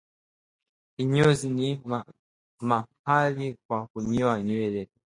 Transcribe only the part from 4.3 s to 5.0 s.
nywele